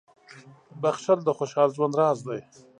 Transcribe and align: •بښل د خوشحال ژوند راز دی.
•بښل 0.81 1.19
د 1.23 1.29
خوشحال 1.37 1.69
ژوند 1.75 1.93
راز 2.01 2.19
دی. 2.27 2.39